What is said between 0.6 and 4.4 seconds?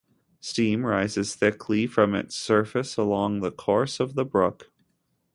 rises thickly from its surface along the course of the